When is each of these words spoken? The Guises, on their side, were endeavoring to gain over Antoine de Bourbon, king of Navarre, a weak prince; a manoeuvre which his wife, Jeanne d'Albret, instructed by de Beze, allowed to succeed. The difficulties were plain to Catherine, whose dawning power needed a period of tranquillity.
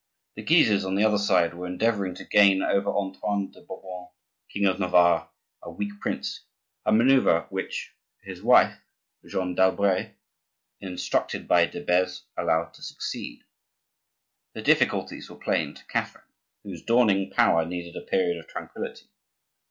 The 0.35 0.41
Guises, 0.41 0.83
on 0.83 0.95
their 0.95 1.15
side, 1.19 1.53
were 1.53 1.67
endeavoring 1.67 2.15
to 2.15 2.25
gain 2.25 2.63
over 2.63 2.89
Antoine 2.89 3.51
de 3.51 3.61
Bourbon, 3.61 4.07
king 4.49 4.65
of 4.65 4.79
Navarre, 4.79 5.29
a 5.61 5.69
weak 5.69 5.99
prince; 6.01 6.43
a 6.87 6.91
manoeuvre 6.91 7.45
which 7.51 7.93
his 8.23 8.41
wife, 8.41 8.81
Jeanne 9.23 9.53
d'Albret, 9.53 10.17
instructed 10.79 11.47
by 11.47 11.67
de 11.67 11.81
Beze, 11.85 12.23
allowed 12.35 12.73
to 12.73 12.81
succeed. 12.81 13.43
The 14.55 14.63
difficulties 14.63 15.29
were 15.29 15.35
plain 15.37 15.75
to 15.75 15.85
Catherine, 15.85 16.25
whose 16.63 16.81
dawning 16.81 17.29
power 17.29 17.63
needed 17.63 17.95
a 17.95 18.01
period 18.01 18.37
of 18.39 18.47
tranquillity. 18.47 19.05